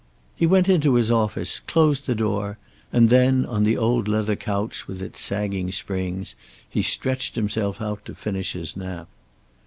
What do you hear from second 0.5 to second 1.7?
into his office,